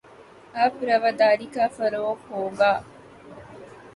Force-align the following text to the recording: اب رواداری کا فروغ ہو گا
اب 0.63 0.73
رواداری 0.89 1.47
کا 1.55 1.65
فروغ 1.75 2.17
ہو 2.31 2.43
گا 2.59 2.73